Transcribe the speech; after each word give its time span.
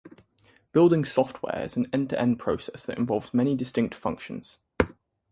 Building 0.71 1.05
software 1.05 1.61
is 1.63 1.77
an 1.77 1.85
end-to-end 1.93 2.39
process 2.39 2.87
that 2.87 2.97
involves 2.97 3.35
many 3.35 3.55
distinct 3.55 3.93
functions. 3.93 4.57